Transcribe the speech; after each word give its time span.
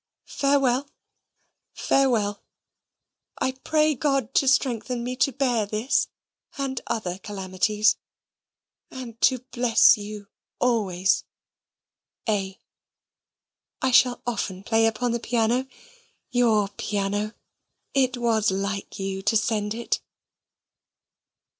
Farewell. 0.25 0.89
Farewell. 1.75 2.43
I 3.37 3.51
pray 3.51 3.93
God 3.93 4.33
to 4.33 4.47
strengthen 4.47 5.03
me 5.03 5.15
to 5.17 5.31
bear 5.31 5.67
this 5.67 6.07
and 6.57 6.81
other 6.87 7.19
calamities, 7.19 7.97
and 8.89 9.21
to 9.21 9.45
bless 9.51 9.97
you 9.99 10.27
always. 10.57 11.23
A. 12.27 12.57
I 13.83 13.91
shall 13.91 14.23
often 14.25 14.63
play 14.63 14.87
upon 14.87 15.11
the 15.11 15.19
piano 15.19 15.67
your 16.31 16.69
piano. 16.69 17.35
It 17.93 18.17
was 18.17 18.49
like 18.49 18.97
you 18.97 19.21
to 19.21 19.37
send 19.37 19.75
it. 19.75 20.01